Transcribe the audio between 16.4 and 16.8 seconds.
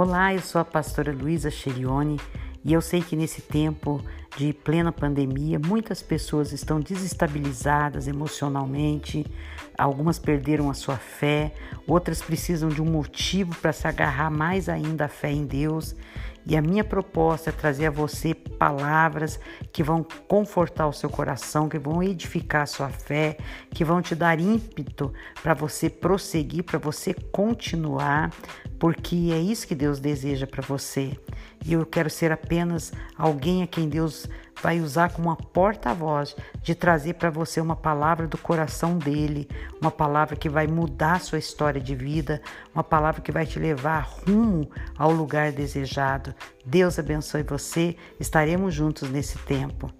E a